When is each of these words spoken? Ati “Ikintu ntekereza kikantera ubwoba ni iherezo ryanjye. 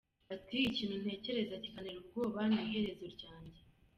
Ati 0.33 0.57
“Ikintu 0.69 0.95
ntekereza 1.03 1.55
kikantera 1.63 1.97
ubwoba 2.01 2.41
ni 2.51 2.59
iherezo 2.65 3.05
ryanjye. 3.15 3.61